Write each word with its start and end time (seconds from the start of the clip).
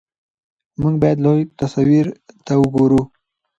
موږ 0.81 0.95
باید 1.01 1.17
لوی 1.25 1.41
تصویر 1.59 2.05
ته 2.45 2.53
وګورو. 2.61 3.01